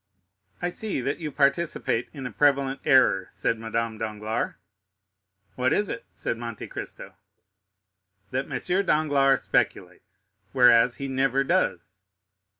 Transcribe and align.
"I 0.63 0.69
see 0.69 0.99
that 1.01 1.19
you 1.19 1.31
participate 1.31 2.09
in 2.11 2.25
a 2.25 2.31
prevalent 2.31 2.79
error," 2.85 3.27
said 3.29 3.59
Madame 3.59 3.99
Danglars. 3.99 4.55
"What 5.53 5.73
is 5.73 5.89
it?" 5.89 6.05
said 6.15 6.39
Monte 6.39 6.65
Cristo. 6.69 7.13
"That 8.31 8.51
M. 8.51 8.85
Danglars 8.87 9.43
speculates, 9.43 10.29
whereas 10.53 10.95
he 10.95 11.07
never 11.07 11.43
does." 11.43 12.01